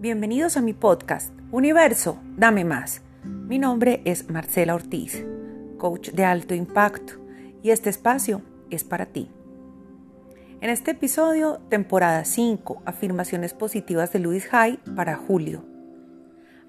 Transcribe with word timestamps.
Bienvenidos 0.00 0.56
a 0.56 0.62
mi 0.62 0.72
podcast, 0.72 1.30
Universo, 1.52 2.16
dame 2.34 2.64
más. 2.64 3.02
Mi 3.22 3.58
nombre 3.58 4.00
es 4.06 4.30
Marcela 4.30 4.74
Ortiz, 4.74 5.26
coach 5.76 6.12
de 6.12 6.24
alto 6.24 6.54
impacto, 6.54 7.16
y 7.62 7.68
este 7.68 7.90
espacio 7.90 8.40
es 8.70 8.82
para 8.82 9.04
ti. 9.04 9.30
En 10.62 10.70
este 10.70 10.92
episodio, 10.92 11.60
temporada 11.68 12.24
5, 12.24 12.80
afirmaciones 12.86 13.52
positivas 13.52 14.10
de 14.10 14.20
Luis 14.20 14.48
Hay 14.54 14.78
para 14.96 15.16
julio. 15.16 15.66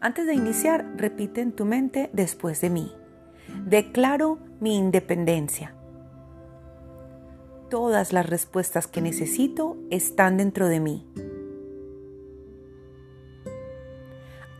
Antes 0.02 0.28
de 0.28 0.34
iniciar, 0.34 0.86
repite 0.98 1.40
en 1.40 1.54
tu 1.54 1.64
mente 1.64 2.10
después 2.12 2.60
de 2.60 2.70
mí. 2.70 2.92
Declaro 3.66 4.40
mi 4.60 4.76
independencia. 4.76 5.74
Todas 7.70 8.12
las 8.12 8.30
respuestas 8.30 8.88
que 8.88 9.00
necesito 9.00 9.78
están 9.90 10.36
dentro 10.36 10.68
de 10.68 10.82
mí. 10.82 11.08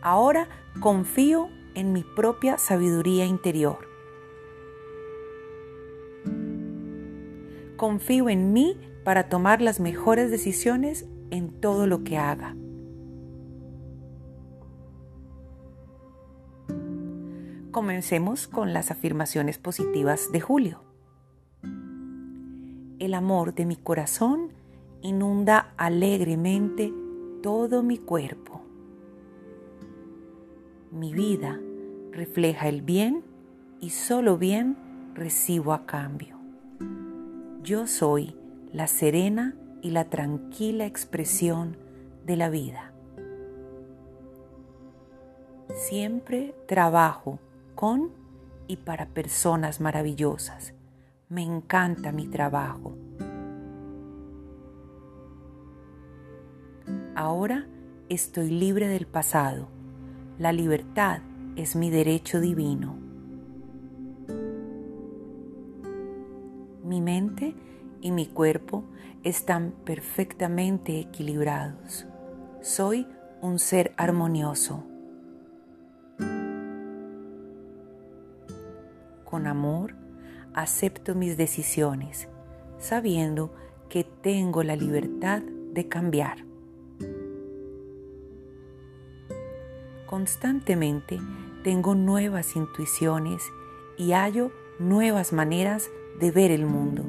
Ahora 0.02 0.48
confío 0.80 1.48
en 1.74 1.92
mi 1.92 2.02
propia 2.02 2.58
sabiduría 2.58 3.24
interior. 3.24 3.78
Confío 7.76 8.28
en 8.28 8.52
mí 8.52 8.76
para 9.04 9.28
tomar 9.28 9.62
las 9.62 9.80
mejores 9.80 10.30
decisiones 10.30 11.06
en 11.30 11.60
todo 11.60 11.86
lo 11.86 12.04
que 12.04 12.18
haga. 12.18 12.56
Comencemos 17.70 18.48
con 18.48 18.72
las 18.72 18.90
afirmaciones 18.90 19.58
positivas 19.58 20.30
de 20.30 20.40
Julio. 20.40 20.82
El 22.98 23.14
amor 23.14 23.54
de 23.54 23.66
mi 23.66 23.76
corazón 23.76 24.52
inunda 25.00 25.72
alegremente 25.76 26.92
todo 27.42 27.82
mi 27.82 27.98
cuerpo. 27.98 28.61
Mi 30.92 31.14
vida 31.14 31.58
refleja 32.10 32.68
el 32.68 32.82
bien 32.82 33.24
y 33.80 33.88
solo 33.88 34.36
bien 34.36 34.76
recibo 35.14 35.72
a 35.72 35.86
cambio. 35.86 36.36
Yo 37.62 37.86
soy 37.86 38.36
la 38.72 38.86
serena 38.86 39.56
y 39.80 39.88
la 39.88 40.10
tranquila 40.10 40.84
expresión 40.84 41.78
de 42.26 42.36
la 42.36 42.50
vida. 42.50 42.92
Siempre 45.74 46.54
trabajo 46.68 47.38
con 47.74 48.10
y 48.68 48.76
para 48.76 49.06
personas 49.06 49.80
maravillosas. 49.80 50.74
Me 51.30 51.42
encanta 51.42 52.12
mi 52.12 52.26
trabajo. 52.26 52.94
Ahora 57.14 57.66
estoy 58.10 58.50
libre 58.50 58.88
del 58.88 59.06
pasado. 59.06 59.71
La 60.42 60.50
libertad 60.50 61.20
es 61.54 61.76
mi 61.76 61.88
derecho 61.88 62.40
divino. 62.40 62.96
Mi 66.82 67.00
mente 67.00 67.54
y 68.00 68.10
mi 68.10 68.26
cuerpo 68.26 68.82
están 69.22 69.72
perfectamente 69.84 70.98
equilibrados. 70.98 72.08
Soy 72.60 73.06
un 73.40 73.60
ser 73.60 73.94
armonioso. 73.96 74.84
Con 79.24 79.46
amor, 79.46 79.94
acepto 80.54 81.14
mis 81.14 81.36
decisiones, 81.36 82.26
sabiendo 82.80 83.54
que 83.88 84.02
tengo 84.02 84.64
la 84.64 84.74
libertad 84.74 85.40
de 85.40 85.86
cambiar. 85.86 86.51
Constantemente 90.12 91.18
tengo 91.64 91.94
nuevas 91.94 92.54
intuiciones 92.54 93.42
y 93.96 94.12
hallo 94.12 94.52
nuevas 94.78 95.32
maneras 95.32 95.88
de 96.20 96.30
ver 96.30 96.50
el 96.50 96.66
mundo. 96.66 97.02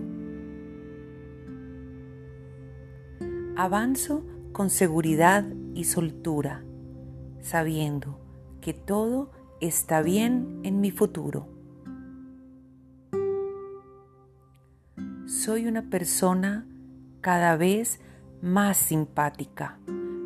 Avanzo 3.58 4.24
con 4.54 4.70
seguridad 4.70 5.44
y 5.74 5.84
soltura, 5.84 6.64
sabiendo 7.42 8.22
que 8.62 8.74
todo 8.74 9.32
está 9.60 10.02
bien 10.02 10.62
en 10.64 10.80
mi 10.80 10.92
futuro. 10.92 11.50
Soy 15.26 15.68
una 15.68 15.90
persona 15.90 16.66
cada 17.20 17.58
vez 17.58 18.00
más 18.42 18.78
simpática. 18.78 19.78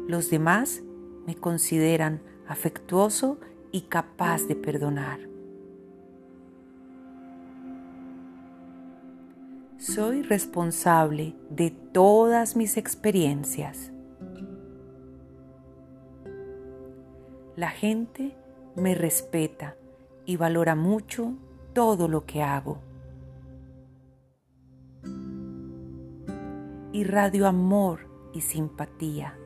Los 0.07 0.29
demás 0.29 0.83
me 1.25 1.33
consideran 1.33 2.21
afectuoso 2.47 3.39
y 3.71 3.81
capaz 3.81 4.47
de 4.47 4.55
perdonar. 4.55 5.19
Soy 9.77 10.23
responsable 10.23 11.35
de 11.49 11.71
todas 11.71 12.55
mis 12.55 12.77
experiencias. 12.77 13.91
La 17.55 17.69
gente 17.69 18.35
me 18.75 18.95
respeta 18.95 19.75
y 20.25 20.35
valora 20.35 20.75
mucho 20.75 21.33
todo 21.73 22.07
lo 22.07 22.25
que 22.25 22.43
hago. 22.43 22.79
Irradio 26.91 27.47
amor 27.47 28.07
y 28.33 28.41
simpatía. 28.41 29.37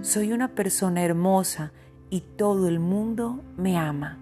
Soy 0.00 0.32
una 0.32 0.54
persona 0.54 1.02
hermosa 1.02 1.72
y 2.12 2.20
todo 2.20 2.68
el 2.68 2.78
mundo 2.78 3.40
me 3.56 3.78
ama. 3.78 4.18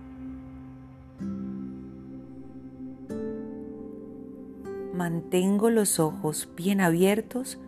Mantengo 4.94 5.70
los 5.70 5.98
ojos 5.98 6.48
bien 6.56 6.80
abiertos 6.80 7.58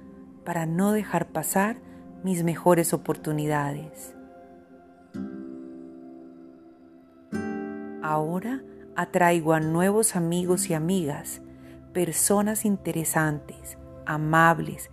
para 0.44 0.64
no 0.64 0.92
dejar 0.92 1.26
pasar 1.26 1.78
mis 2.22 2.44
mejores 2.44 2.94
oportunidades. 2.94 4.14
Ahora 8.00 8.62
atraigo 8.94 9.54
a 9.54 9.58
nuevos 9.58 10.14
amigos 10.14 10.70
y 10.70 10.74
amigas, 10.74 11.42
personas 11.92 12.64
interesantes, 12.64 13.76
amables, 14.06 14.88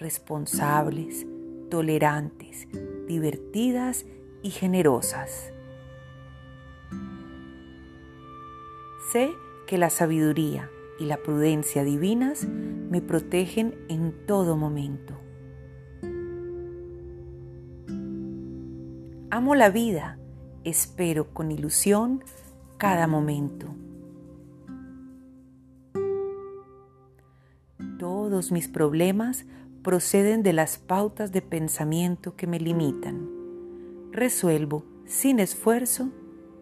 responsables, 0.00 1.24
tolerantes, 1.70 2.66
divertidas 3.06 4.06
y 4.06 4.21
generosas. 4.50 5.52
Sé 9.12 9.32
que 9.66 9.78
la 9.78 9.90
sabiduría 9.90 10.70
y 10.98 11.04
la 11.04 11.18
prudencia 11.18 11.84
divinas 11.84 12.46
me 12.46 13.00
protegen 13.02 13.74
en 13.88 14.12
todo 14.26 14.56
momento. 14.56 15.18
Amo 19.30 19.54
la 19.54 19.70
vida, 19.70 20.18
espero 20.64 21.32
con 21.32 21.50
ilusión 21.50 22.22
cada 22.78 23.06
momento. 23.06 23.74
Todos 27.98 28.52
mis 28.52 28.68
problemas 28.68 29.46
proceden 29.82 30.42
de 30.42 30.52
las 30.52 30.78
pautas 30.78 31.32
de 31.32 31.42
pensamiento 31.42 32.36
que 32.36 32.46
me 32.46 32.58
limitan 32.58 33.41
resuelvo 34.12 34.84
sin 35.06 35.40
esfuerzo 35.40 36.10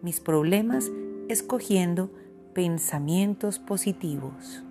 mis 0.01 0.19
problemas 0.19 0.89
escogiendo 1.27 2.09
pensamientos 2.53 3.59
positivos. 3.59 4.63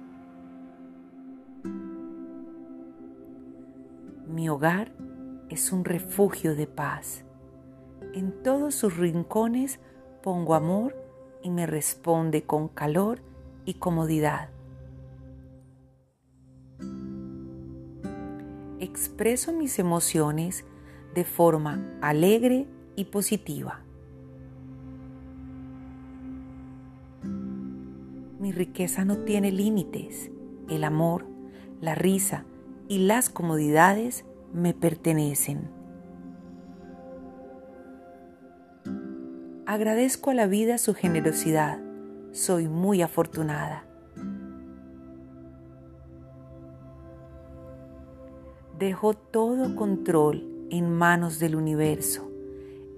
Mi 4.27 4.49
hogar 4.49 4.93
es 5.51 5.73
un 5.73 5.85
refugio 5.85 6.55
de 6.55 6.67
paz. 6.67 7.25
En 8.15 8.43
todos 8.43 8.75
sus 8.75 8.97
rincones 8.97 9.79
pongo 10.23 10.55
amor 10.55 10.97
y 11.43 11.51
me 11.51 11.67
responde 11.67 12.43
con 12.45 12.69
calor 12.69 13.21
y 13.65 13.75
comodidad. 13.75 14.49
Expreso 18.79 19.53
mis 19.53 19.79
emociones 19.79 20.65
de 21.15 21.25
forma 21.25 21.99
alegre 22.01 22.67
y 23.01 23.07
positiva. 23.07 23.81
Mi 28.39 28.53
riqueza 28.53 29.05
no 29.05 29.19
tiene 29.19 29.51
límites. 29.51 30.31
El 30.69 30.85
amor, 30.85 31.27
la 31.81 31.95
risa 31.95 32.45
y 32.89 32.99
las 32.99 33.31
comodidades 33.31 34.25
me 34.53 34.75
pertenecen. 34.75 35.71
Agradezco 39.67 40.31
a 40.31 40.35
la 40.35 40.47
vida 40.47 40.77
su 40.77 40.95
generosidad. 40.95 41.81
Soy 42.33 42.69
muy 42.69 43.03
afortunada. 43.03 43.87
Dejo 48.79 49.15
todo 49.15 49.75
control 49.75 50.67
en 50.71 50.91
manos 50.93 51.39
del 51.39 51.57
universo. 51.57 52.30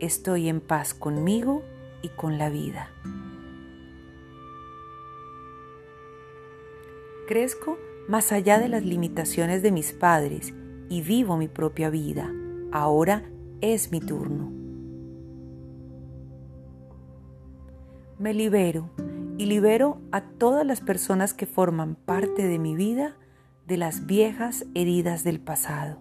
Estoy 0.03 0.49
en 0.49 0.61
paz 0.61 0.95
conmigo 0.95 1.63
y 2.03 2.09
con 2.09 2.37
la 2.37 2.51
vida. 2.51 2.91
Crezco 7.29 7.79
más 8.09 8.33
allá 8.33 8.59
de 8.59 8.69
las 8.69 8.85
limitaciones 8.85 9.63
de 9.63 9.71
mis 9.71 9.93
padres 9.93 10.53
y 10.89 11.03
vivo 11.03 11.37
mi 11.37 11.47
propia 11.47 11.89
vida. 11.89 12.33
Ahora 12.73 13.31
es 13.61 13.93
mi 13.93 14.01
turno. 14.01 14.51
Me 18.19 18.35
libero 18.35 18.91
y 19.39 19.47
libero 19.47 20.01
a 20.11 20.23
todas 20.23 20.67
las 20.67 20.81
personas 20.81 21.33
que 21.33 21.47
forman 21.47 21.95
parte 21.95 22.49
de 22.49 22.59
mi 22.59 22.75
vida 22.75 23.17
de 23.69 23.77
las 23.77 24.05
viejas 24.07 24.67
heridas 24.75 25.23
del 25.23 25.39
pasado. 25.39 26.01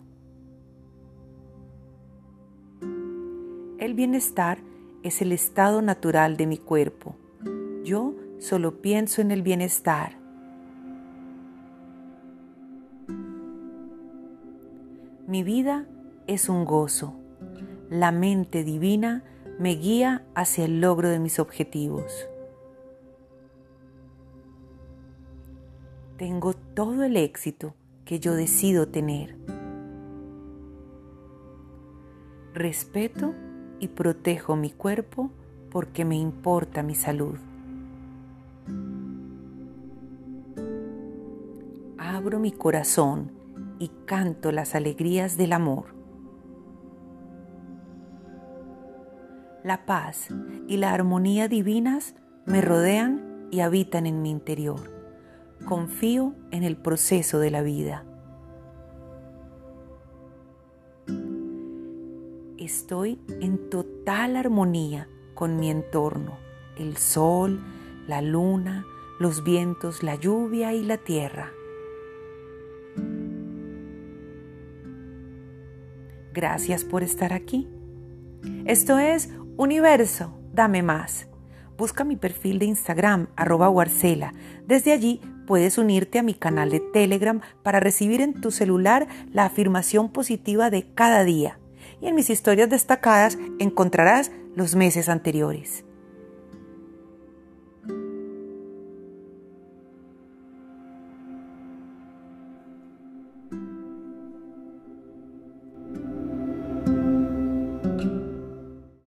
El 3.81 3.95
bienestar 3.95 4.59
es 5.01 5.23
el 5.23 5.31
estado 5.31 5.81
natural 5.81 6.37
de 6.37 6.45
mi 6.45 6.59
cuerpo. 6.59 7.15
Yo 7.83 8.13
solo 8.37 8.79
pienso 8.79 9.23
en 9.23 9.31
el 9.31 9.41
bienestar. 9.41 10.19
Mi 15.25 15.41
vida 15.41 15.87
es 16.27 16.47
un 16.47 16.63
gozo. 16.63 17.15
La 17.89 18.11
mente 18.11 18.63
divina 18.63 19.23
me 19.57 19.71
guía 19.71 20.27
hacia 20.35 20.65
el 20.65 20.79
logro 20.79 21.09
de 21.09 21.17
mis 21.17 21.39
objetivos. 21.39 22.29
Tengo 26.17 26.53
todo 26.53 27.03
el 27.03 27.17
éxito 27.17 27.73
que 28.05 28.19
yo 28.19 28.35
decido 28.35 28.89
tener. 28.89 29.35
Respeto 32.53 33.33
y 33.81 33.87
protejo 33.87 34.55
mi 34.55 34.69
cuerpo 34.69 35.31
porque 35.71 36.05
me 36.05 36.15
importa 36.15 36.83
mi 36.83 36.93
salud. 36.93 37.35
Abro 41.97 42.39
mi 42.39 42.51
corazón 42.51 43.31
y 43.79 43.89
canto 44.05 44.51
las 44.51 44.75
alegrías 44.75 45.35
del 45.35 45.53
amor. 45.53 45.95
La 49.63 49.85
paz 49.87 50.27
y 50.67 50.77
la 50.77 50.93
armonía 50.93 51.47
divinas 51.47 52.15
me 52.45 52.61
rodean 52.61 53.47
y 53.49 53.61
habitan 53.61 54.05
en 54.05 54.21
mi 54.21 54.29
interior. 54.29 54.79
Confío 55.65 56.35
en 56.51 56.63
el 56.63 56.77
proceso 56.77 57.39
de 57.39 57.49
la 57.49 57.63
vida. 57.63 58.05
Estoy 62.61 63.19
en 63.41 63.71
total 63.71 64.35
armonía 64.35 65.07
con 65.33 65.57
mi 65.57 65.71
entorno, 65.71 66.37
el 66.77 66.95
sol, 66.95 67.59
la 68.07 68.21
luna, 68.21 68.85
los 69.19 69.43
vientos, 69.43 70.03
la 70.03 70.13
lluvia 70.13 70.71
y 70.71 70.83
la 70.83 70.97
tierra. 70.97 71.51
Gracias 76.35 76.83
por 76.83 77.01
estar 77.01 77.33
aquí. 77.33 77.67
Esto 78.65 78.99
es 78.99 79.31
Universo, 79.57 80.31
dame 80.53 80.83
más. 80.83 81.25
Busca 81.79 82.03
mi 82.03 82.15
perfil 82.15 82.59
de 82.59 82.65
Instagram, 82.65 83.29
arroba 83.35 83.71
Warcela. 83.71 84.35
Desde 84.67 84.93
allí 84.93 85.19
puedes 85.47 85.79
unirte 85.79 86.19
a 86.19 86.23
mi 86.23 86.35
canal 86.35 86.69
de 86.69 86.79
Telegram 86.79 87.41
para 87.63 87.79
recibir 87.79 88.21
en 88.21 88.39
tu 88.39 88.51
celular 88.51 89.07
la 89.33 89.45
afirmación 89.45 90.09
positiva 90.09 90.69
de 90.69 90.93
cada 90.93 91.23
día. 91.23 91.57
Y 92.01 92.07
en 92.07 92.15
mis 92.15 92.29
historias 92.29 92.69
destacadas 92.69 93.37
encontrarás 93.59 94.31
los 94.55 94.75
meses 94.75 95.07
anteriores. 95.07 95.85